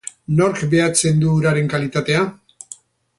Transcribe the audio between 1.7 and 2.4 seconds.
kalitatea?